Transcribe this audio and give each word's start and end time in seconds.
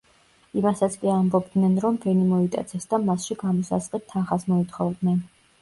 იმასაც 0.61 0.95
კი 1.01 1.11
ამბობდნენ, 1.15 1.75
რომ 1.83 1.99
ბენი 2.07 2.25
მოიტაცეს 2.31 2.91
და 2.95 3.01
მასში 3.11 3.39
გამოსასყიდ 3.45 4.11
თანხას 4.15 4.49
მოითხოვდნენ. 4.55 5.23